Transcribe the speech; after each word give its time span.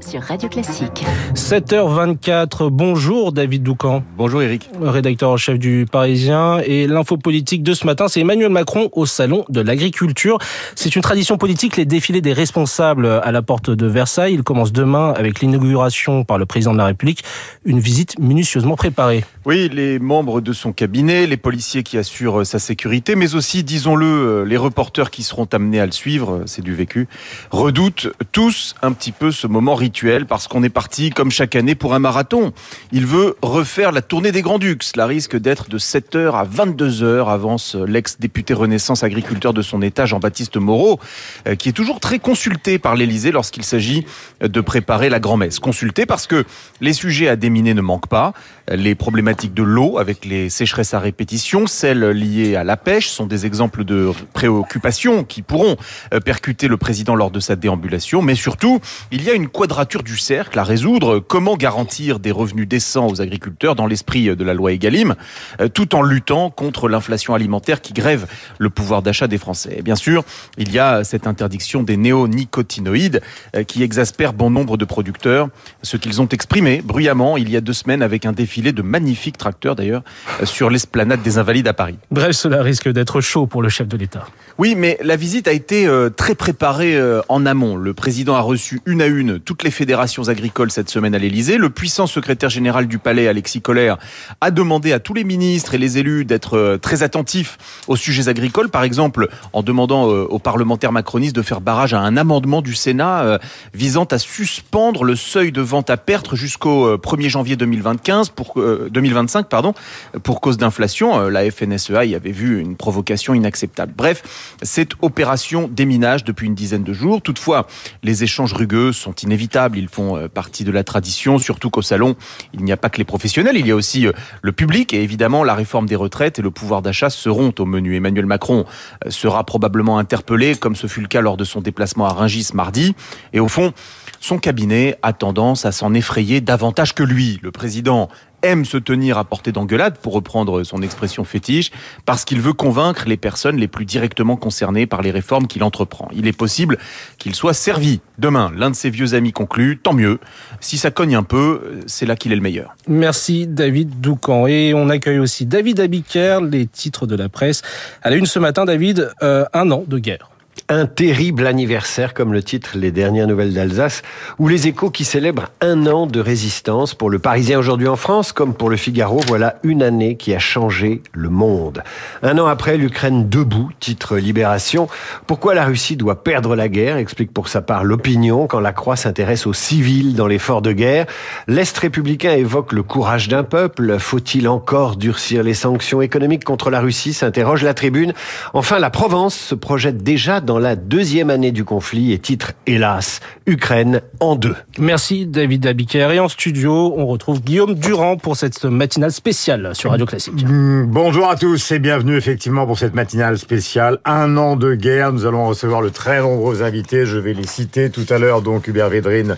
sur 0.00 0.22
Radio 0.22 0.48
Classique. 0.48 1.04
7h24, 1.34 2.68
bonjour 2.68 3.32
David 3.32 3.62
Doucan. 3.62 4.02
Bonjour 4.16 4.42
Eric. 4.42 4.68
Rédacteur 4.80 5.30
en 5.30 5.36
chef 5.36 5.58
du 5.58 5.86
Parisien. 5.90 6.60
Et 6.64 6.86
l'info 6.86 7.16
politique 7.16 7.62
de 7.62 7.74
ce 7.74 7.86
matin, 7.86 8.08
c'est 8.08 8.20
Emmanuel 8.20 8.50
Macron 8.50 8.88
au 8.92 9.06
Salon 9.06 9.44
de 9.48 9.60
l'Agriculture. 9.60 10.38
C'est 10.74 10.96
une 10.96 11.02
tradition 11.02 11.36
politique, 11.36 11.76
les 11.76 11.84
défilés 11.84 12.20
des 12.20 12.32
responsables 12.32 13.06
à 13.06 13.30
la 13.30 13.42
porte 13.42 13.70
de 13.70 13.86
Versailles. 13.86 14.34
Il 14.34 14.42
commence 14.42 14.72
demain 14.72 15.12
avec 15.16 15.40
l'inauguration 15.40 16.24
par 16.24 16.38
le 16.38 16.46
président 16.46 16.72
de 16.72 16.78
la 16.78 16.86
République. 16.86 17.22
Une 17.64 17.78
visite 17.78 18.18
minutieusement 18.18 18.76
préparée. 18.76 19.24
Oui, 19.44 19.68
les 19.72 19.98
membres 19.98 20.40
de 20.40 20.52
son 20.52 20.72
cabinet, 20.72 21.26
les 21.26 21.36
policiers 21.36 21.82
qui 21.82 21.98
assurent 21.98 22.44
sa 22.44 22.58
sécurité, 22.58 23.14
mais 23.14 23.34
aussi, 23.34 23.64
disons-le, 23.64 24.44
les 24.44 24.56
reporters 24.56 25.10
qui 25.10 25.22
seront 25.22 25.48
amenés 25.52 25.80
à 25.80 25.86
le 25.86 25.92
suivre, 25.92 26.42
c'est 26.46 26.62
du 26.62 26.74
vécu, 26.74 27.06
redoutent 27.50 28.08
tous 28.32 28.74
un 28.82 28.92
petit 28.92 29.12
peu 29.12 29.19
ce 29.30 29.46
moment 29.46 29.74
rituel 29.74 30.24
parce 30.24 30.48
qu'on 30.48 30.62
est 30.62 30.70
parti, 30.70 31.10
comme 31.10 31.30
chaque 31.30 31.54
année, 31.54 31.74
pour 31.74 31.92
un 31.92 31.98
marathon. 31.98 32.52
Il 32.92 33.04
veut 33.04 33.36
refaire 33.42 33.92
la 33.92 34.00
tournée 34.00 34.32
des 34.32 34.40
Grands-Ducs. 34.40 34.82
Cela 34.82 35.04
risque 35.06 35.36
d'être 35.36 35.68
de 35.68 35.78
7h 35.78 36.32
à 36.32 36.44
22h, 36.46 37.28
avance 37.28 37.74
l'ex-député 37.74 38.54
Renaissance 38.54 39.04
agriculteur 39.04 39.52
de 39.52 39.60
son 39.60 39.82
État, 39.82 40.06
Jean-Baptiste 40.06 40.56
Moreau, 40.56 40.98
euh, 41.46 41.54
qui 41.54 41.68
est 41.68 41.72
toujours 41.72 42.00
très 42.00 42.18
consulté 42.18 42.78
par 42.78 42.96
l'Élysée 42.96 43.32
lorsqu'il 43.32 43.64
s'agit 43.64 44.06
de 44.40 44.60
préparer 44.62 45.10
la 45.10 45.20
grand-messe. 45.20 45.58
Consulté 45.58 46.06
parce 46.06 46.26
que 46.26 46.44
les 46.80 46.94
sujets 46.94 47.28
à 47.28 47.36
déminer 47.36 47.74
ne 47.74 47.82
manquent 47.82 48.08
pas. 48.08 48.32
Les 48.70 48.94
problématiques 48.94 49.52
de 49.52 49.64
l'eau 49.64 49.98
avec 49.98 50.24
les 50.24 50.48
sécheresses 50.48 50.94
à 50.94 51.00
répétition, 51.00 51.66
celles 51.66 52.10
liées 52.10 52.54
à 52.54 52.62
la 52.62 52.76
pêche, 52.76 53.08
sont 53.08 53.26
des 53.26 53.44
exemples 53.44 53.82
de 53.82 54.12
préoccupations 54.32 55.24
qui 55.24 55.42
pourront 55.42 55.76
euh, 56.14 56.20
percuter 56.20 56.68
le 56.68 56.76
président 56.76 57.16
lors 57.16 57.32
de 57.32 57.40
sa 57.40 57.56
déambulation. 57.56 58.22
Mais 58.22 58.36
surtout, 58.36 58.78
il 59.10 59.24
y 59.24 59.30
a 59.30 59.34
une 59.34 59.48
quadrature 59.48 60.04
du 60.04 60.16
cercle 60.16 60.56
à 60.56 60.62
résoudre. 60.62 61.18
Comment 61.18 61.56
garantir 61.56 62.20
des 62.20 62.30
revenus 62.30 62.68
décents 62.68 63.08
aux 63.08 63.20
agriculteurs 63.20 63.74
dans 63.74 63.86
l'esprit 63.86 64.36
de 64.36 64.44
la 64.44 64.54
loi 64.54 64.72
Egalim, 64.72 65.16
euh, 65.60 65.68
tout 65.68 65.96
en 65.96 66.02
luttant 66.02 66.50
contre 66.50 66.88
l'inflation 66.88 67.34
alimentaire 67.34 67.80
qui 67.80 67.92
grève 67.92 68.28
le 68.58 68.70
pouvoir 68.70 69.02
d'achat 69.02 69.26
des 69.26 69.38
Français? 69.38 69.80
Bien 69.82 69.96
sûr, 69.96 70.22
il 70.58 70.70
y 70.70 70.78
a 70.78 71.02
cette 71.02 71.26
interdiction 71.26 71.82
des 71.82 71.96
néonicotinoïdes 71.96 73.20
euh, 73.56 73.64
qui 73.64 73.82
exaspère 73.82 74.32
bon 74.32 74.50
nombre 74.50 74.76
de 74.76 74.84
producteurs, 74.84 75.48
ce 75.82 75.96
qu'ils 75.96 76.20
ont 76.20 76.28
exprimé 76.28 76.82
bruyamment 76.84 77.36
il 77.36 77.50
y 77.50 77.56
a 77.56 77.60
deux 77.60 77.72
semaines 77.72 78.02
avec 78.02 78.26
un 78.26 78.32
défilé 78.60 78.72
de 78.72 78.82
magnifiques 78.82 79.38
tracteurs 79.38 79.76
d'ailleurs 79.76 80.02
euh, 80.40 80.46
sur 80.46 80.70
l'esplanade 80.70 81.22
des 81.22 81.38
Invalides 81.38 81.68
à 81.68 81.72
Paris. 81.72 81.96
Bref, 82.10 82.32
cela 82.32 82.62
risque 82.62 82.88
d'être 82.88 83.20
chaud 83.20 83.46
pour 83.46 83.62
le 83.62 83.68
chef 83.68 83.88
de 83.88 83.96
l'État. 83.96 84.26
Oui, 84.58 84.74
mais 84.76 84.98
la 85.02 85.16
visite 85.16 85.48
a 85.48 85.52
été 85.52 85.88
très 86.16 86.34
préparée 86.34 87.00
en 87.28 87.46
amont. 87.46 87.76
Le 87.76 87.94
président 87.94 88.34
a 88.34 88.40
reçu 88.40 88.80
une 88.84 89.00
à 89.00 89.06
une 89.06 89.40
toutes 89.40 89.62
les 89.62 89.70
fédérations 89.70 90.28
agricoles 90.28 90.70
cette 90.70 90.90
semaine 90.90 91.14
à 91.14 91.18
l'Elysée. 91.18 91.56
Le 91.56 91.70
puissant 91.70 92.06
secrétaire 92.06 92.50
général 92.50 92.86
du 92.86 92.98
Palais, 92.98 93.26
Alexis 93.26 93.62
Collère, 93.62 93.96
a 94.40 94.50
demandé 94.50 94.92
à 94.92 94.98
tous 94.98 95.14
les 95.14 95.24
ministres 95.24 95.74
et 95.74 95.78
les 95.78 95.98
élus 95.98 96.24
d'être 96.24 96.56
euh, 96.56 96.78
très 96.78 97.02
attentifs 97.02 97.58
aux 97.88 97.96
sujets 97.96 98.28
agricoles. 98.28 98.68
Par 98.68 98.82
exemple, 98.82 99.28
en 99.52 99.62
demandant 99.62 100.10
euh, 100.10 100.24
aux 100.24 100.38
parlementaires 100.38 100.92
macronistes 100.92 101.34
de 101.34 101.42
faire 101.42 101.60
barrage 101.60 101.94
à 101.94 102.00
un 102.00 102.16
amendement 102.16 102.62
du 102.62 102.74
Sénat 102.74 103.22
euh, 103.22 103.38
visant 103.74 104.04
à 104.04 104.18
suspendre 104.18 105.04
le 105.04 105.16
seuil 105.16 105.52
de 105.52 105.60
vente 105.60 105.90
à 105.90 105.96
perte 105.96 106.34
jusqu'au 106.34 106.96
1er 106.96 107.28
janvier 107.28 107.56
2025 107.56 108.30
pour, 108.30 108.49
2025, 108.56 109.48
pardon, 109.48 109.74
pour 110.22 110.40
cause 110.40 110.56
d'inflation. 110.56 111.28
La 111.28 111.50
FNSEA 111.50 112.04
y 112.04 112.14
avait 112.14 112.32
vu 112.32 112.60
une 112.60 112.76
provocation 112.76 113.34
inacceptable. 113.34 113.92
Bref, 113.96 114.56
cette 114.62 114.92
opération 115.02 115.68
déminage 115.70 116.24
depuis 116.24 116.46
une 116.46 116.54
dizaine 116.54 116.84
de 116.84 116.92
jours. 116.92 117.22
Toutefois, 117.22 117.66
les 118.02 118.24
échanges 118.24 118.52
rugueux 118.52 118.92
sont 118.92 119.14
inévitables. 119.14 119.78
Ils 119.78 119.88
font 119.88 120.28
partie 120.28 120.64
de 120.64 120.70
la 120.70 120.84
tradition, 120.84 121.38
surtout 121.38 121.70
qu'au 121.70 121.82
salon, 121.82 122.16
il 122.54 122.64
n'y 122.64 122.72
a 122.72 122.76
pas 122.76 122.90
que 122.90 122.98
les 122.98 123.04
professionnels, 123.04 123.56
il 123.56 123.66
y 123.66 123.70
a 123.70 123.76
aussi 123.76 124.06
le 124.42 124.52
public 124.52 124.92
et 124.92 125.02
évidemment 125.02 125.44
la 125.44 125.54
réforme 125.54 125.86
des 125.86 125.96
retraites 125.96 126.38
et 126.38 126.42
le 126.42 126.50
pouvoir 126.50 126.82
d'achat 126.82 127.10
seront 127.10 127.52
au 127.58 127.66
menu. 127.66 127.96
Emmanuel 127.96 128.26
Macron 128.26 128.64
euh, 129.04 129.10
sera 129.10 129.44
probablement 129.44 129.98
interpellé, 129.98 130.54
comme 130.56 130.76
ce 130.76 130.86
fut 130.86 131.00
le 131.00 131.08
cas 131.08 131.20
lors 131.20 131.36
de 131.36 131.44
son 131.44 131.60
déplacement 131.60 132.06
à 132.06 132.12
Rungis 132.12 132.50
mardi. 132.54 132.94
Et 133.32 133.40
au 133.40 133.48
fond, 133.48 133.72
son 134.20 134.38
cabinet 134.38 134.98
a 135.02 135.12
tendance 135.12 135.64
à 135.64 135.72
s'en 135.72 135.94
effrayer 135.94 136.40
davantage 136.40 136.94
que 136.94 137.02
lui. 137.02 137.38
Le 137.42 137.50
président 137.50 138.08
aime 138.42 138.64
se 138.64 138.76
tenir 138.76 139.18
à 139.18 139.24
portée 139.24 139.52
d'engueulade, 139.52 139.98
pour 139.98 140.12
reprendre 140.12 140.62
son 140.64 140.82
expression 140.82 141.24
fétiche, 141.24 141.70
parce 142.04 142.24
qu'il 142.24 142.40
veut 142.40 142.52
convaincre 142.52 143.04
les 143.06 143.16
personnes 143.16 143.56
les 143.56 143.68
plus 143.68 143.84
directement 143.84 144.36
concernées 144.36 144.86
par 144.86 145.02
les 145.02 145.10
réformes 145.10 145.46
qu'il 145.46 145.62
entreprend. 145.62 146.08
Il 146.12 146.26
est 146.26 146.36
possible 146.36 146.78
qu'il 147.18 147.34
soit 147.34 147.54
servi. 147.54 148.00
Demain, 148.18 148.52
l'un 148.56 148.70
de 148.70 148.76
ses 148.76 148.90
vieux 148.90 149.14
amis 149.14 149.32
conclut, 149.32 149.78
tant 149.78 149.92
mieux. 149.92 150.18
Si 150.60 150.78
ça 150.78 150.90
cogne 150.90 151.16
un 151.16 151.22
peu, 151.22 151.80
c'est 151.86 152.06
là 152.06 152.16
qu'il 152.16 152.32
est 152.32 152.36
le 152.36 152.42
meilleur. 152.42 152.74
Merci 152.88 153.46
David 153.46 154.00
Doucan. 154.00 154.46
Et 154.46 154.72
on 154.74 154.88
accueille 154.88 155.18
aussi 155.18 155.46
David 155.46 155.80
Abiker, 155.80 156.40
les 156.42 156.66
titres 156.66 157.06
de 157.06 157.16
la 157.16 157.28
presse. 157.28 157.62
À 158.02 158.10
la 158.10 158.16
une 158.16 158.26
ce 158.26 158.38
matin, 158.38 158.64
David, 158.64 159.10
euh, 159.22 159.44
un 159.52 159.70
an 159.70 159.84
de 159.86 159.98
guerre. 159.98 160.30
Un 160.72 160.86
terrible 160.86 161.48
anniversaire, 161.48 162.14
comme 162.14 162.32
le 162.32 162.44
titre 162.44 162.76
Les 162.76 162.92
dernières 162.92 163.26
nouvelles 163.26 163.52
d'Alsace, 163.52 164.02
ou 164.38 164.46
les 164.46 164.68
échos 164.68 164.90
qui 164.90 165.04
célèbrent 165.04 165.48
un 165.60 165.86
an 165.88 166.06
de 166.06 166.20
résistance. 166.20 166.94
Pour 166.94 167.10
le 167.10 167.18
Parisien 167.18 167.58
aujourd'hui 167.58 167.88
en 167.88 167.96
France, 167.96 168.30
comme 168.30 168.54
pour 168.54 168.70
le 168.70 168.76
Figaro, 168.76 169.20
voilà 169.26 169.56
une 169.64 169.82
année 169.82 170.16
qui 170.16 170.32
a 170.32 170.38
changé 170.38 171.02
le 171.12 171.28
monde. 171.28 171.82
Un 172.22 172.38
an 172.38 172.46
après, 172.46 172.76
l'Ukraine 172.76 173.28
debout, 173.28 173.70
titre 173.80 174.16
Libération. 174.16 174.86
Pourquoi 175.26 175.54
la 175.54 175.64
Russie 175.64 175.96
doit 175.96 176.22
perdre 176.22 176.54
la 176.54 176.68
guerre, 176.68 176.98
explique 176.98 177.32
pour 177.32 177.48
sa 177.48 177.62
part 177.62 177.82
l'opinion 177.82 178.46
quand 178.46 178.60
la 178.60 178.72
Croix 178.72 178.94
s'intéresse 178.94 179.48
aux 179.48 179.52
civils 179.52 180.14
dans 180.14 180.28
l'effort 180.28 180.62
de 180.62 180.70
guerre. 180.70 181.06
L'Est 181.48 181.76
républicain 181.78 182.32
évoque 182.32 182.72
le 182.72 182.84
courage 182.84 183.26
d'un 183.26 183.42
peuple. 183.42 183.98
Faut-il 183.98 184.46
encore 184.46 184.94
durcir 184.94 185.42
les 185.42 185.54
sanctions 185.54 186.00
économiques 186.00 186.44
contre 186.44 186.70
la 186.70 186.80
Russie, 186.80 187.12
s'interroge 187.12 187.64
la 187.64 187.74
tribune. 187.74 188.12
Enfin, 188.54 188.78
la 188.78 188.90
Provence 188.90 189.34
se 189.34 189.56
projette 189.56 190.04
déjà 190.04 190.39
dans 190.40 190.58
la 190.58 190.76
deuxième 190.76 191.30
année 191.30 191.52
du 191.52 191.64
conflit 191.64 192.12
et 192.12 192.18
titre 192.18 192.52
hélas 192.66 193.20
Ukraine 193.46 194.00
en 194.20 194.36
deux. 194.36 194.54
Merci 194.78 195.26
David 195.26 195.66
Abiker. 195.66 196.12
Et 196.12 196.20
en 196.20 196.28
studio, 196.28 196.94
on 196.96 197.06
retrouve 197.06 197.40
Guillaume 197.42 197.74
Durand 197.74 198.16
pour 198.16 198.36
cette 198.36 198.64
matinale 198.64 199.12
spéciale 199.12 199.74
sur 199.74 199.90
Radio 199.90 200.06
Classique. 200.06 200.44
Mm, 200.46 200.86
bonjour 200.86 201.28
à 201.28 201.36
tous 201.36 201.72
et 201.72 201.78
bienvenue 201.78 202.16
effectivement 202.16 202.66
pour 202.66 202.78
cette 202.78 202.94
matinale 202.94 203.38
spéciale. 203.38 203.98
Un 204.04 204.36
an 204.36 204.56
de 204.56 204.74
guerre. 204.74 205.12
Nous 205.12 205.26
allons 205.26 205.46
recevoir 205.46 205.82
le 205.82 205.90
très 205.90 206.20
nombreux 206.20 206.62
invités. 206.62 207.06
Je 207.06 207.18
vais 207.18 207.34
les 207.34 207.46
citer 207.46 207.90
tout 207.90 208.06
à 208.08 208.18
l'heure. 208.18 208.42
Donc 208.42 208.68
Hubert 208.68 208.88
Védrine, 208.88 209.36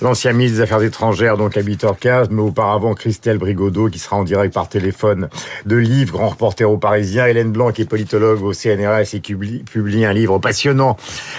l'ancien 0.00 0.32
ministre 0.32 0.58
des 0.58 0.62
Affaires 0.62 0.82
étrangères, 0.82 1.36
donc 1.36 1.56
habiteur 1.56 1.98
15, 1.98 2.28
mais 2.30 2.42
auparavant 2.42 2.94
Christelle 2.94 3.38
Brigodeau 3.38 3.88
qui 3.88 3.98
sera 3.98 4.16
en 4.16 4.24
direct 4.24 4.54
par 4.54 4.68
téléphone 4.68 5.28
de 5.64 5.76
Livre, 5.76 6.12
grand 6.12 6.28
reporter 6.28 6.70
au 6.70 6.78
Parisien. 6.78 7.26
Hélène 7.26 7.52
Blanc 7.52 7.72
qui 7.72 7.82
est 7.82 7.86
politologue 7.86 8.42
au 8.42 8.52
CNRS 8.52 9.14
et 9.14 9.20
qui 9.20 9.34
publie 9.34 10.04
un 10.04 10.12
livre 10.12 10.35
passionnant. 10.40 10.96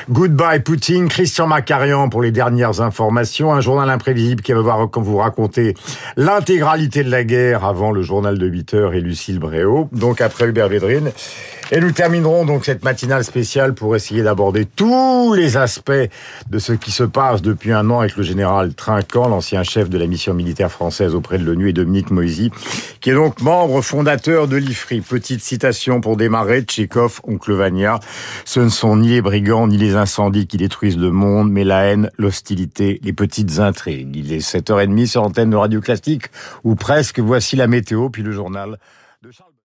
Goodbye 0.09 0.59
Poutine, 0.59 1.07
Christian 1.07 1.47
Macarian 1.47 2.09
pour 2.09 2.21
les 2.21 2.31
dernières 2.31 2.81
informations, 2.81 3.53
un 3.53 3.61
journal 3.61 3.89
imprévisible 3.89 4.41
qui 4.41 4.53
va 4.53 4.87
vous 4.93 5.17
raconter 5.17 5.75
l'intégralité 6.15 7.03
de 7.03 7.11
la 7.11 7.23
guerre 7.23 7.65
avant 7.65 7.91
le 7.91 8.01
journal 8.01 8.37
de 8.37 8.47
8 8.47 8.73
heures 8.73 8.93
et 8.93 9.01
Lucille 9.01 9.39
Bréau. 9.39 9.89
Donc 9.91 10.21
après 10.21 10.47
Hubert 10.47 10.69
Védrine. 10.69 11.11
Et 11.69 11.81
nous 11.81 11.91
terminerons 11.91 12.45
donc 12.45 12.63
cette 12.63 12.85
matinale 12.85 13.25
spéciale 13.25 13.73
pour 13.73 13.93
essayer 13.93 14.23
d'aborder 14.23 14.65
tous 14.65 15.33
les 15.33 15.57
aspects 15.57 15.91
de 16.49 16.59
ce 16.59 16.71
qui 16.71 16.91
se 16.91 17.03
passe 17.03 17.41
depuis 17.41 17.73
un 17.73 17.89
an 17.89 17.99
avec 17.99 18.15
le 18.15 18.23
général 18.23 18.73
Trinquant, 18.73 19.27
l'ancien 19.27 19.63
chef 19.63 19.89
de 19.89 19.97
la 19.97 20.07
mission 20.07 20.33
militaire 20.33 20.71
française 20.71 21.13
auprès 21.13 21.37
de 21.37 21.43
l'ONU, 21.43 21.67
et 21.69 21.73
Dominique 21.73 22.09
Moisy, 22.09 22.51
qui 23.01 23.09
est 23.09 23.15
donc 23.15 23.41
membre 23.41 23.81
fondateur 23.81 24.47
de 24.47 24.55
l'IFRI. 24.55 25.01
Petite 25.01 25.43
citation 25.43 25.99
pour 25.99 26.15
démarrer, 26.15 26.61
Tchékov, 26.61 27.19
oncle 27.27 27.51
Vania. 27.51 27.99
Ce 28.45 28.61
ne 28.61 28.69
ni 28.95 29.09
les 29.09 29.21
brigands, 29.21 29.67
ni 29.67 29.77
les 29.77 29.95
incendies 29.95 30.47
qui 30.47 30.57
détruisent 30.57 30.97
le 30.97 31.11
monde, 31.11 31.51
mais 31.51 31.63
la 31.63 31.83
haine, 31.85 32.09
l'hostilité, 32.17 32.99
les 33.03 33.13
petites 33.13 33.59
intrigues. 33.59 34.15
Il 34.15 34.31
est 34.31 34.39
7h30 34.39 35.07
sur 35.07 35.21
l'antenne 35.23 35.49
de 35.49 35.55
Radio 35.55 35.81
Classique, 35.81 36.25
ou 36.63 36.75
presque. 36.75 37.19
Voici 37.19 37.55
la 37.55 37.67
météo, 37.67 38.09
puis 38.09 38.23
le 38.23 38.31
journal 38.31 38.77